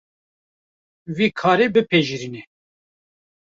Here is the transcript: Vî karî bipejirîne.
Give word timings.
Vî 1.15 1.27
karî 1.39 1.67
bipejirîne. 1.73 2.43